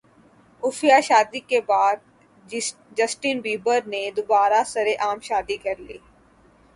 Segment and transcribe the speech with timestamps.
[0.63, 1.97] خفیہ شادی کے بعد
[2.97, 5.97] جسٹن بیبر نے دوبارہ سرعام شادی کرلی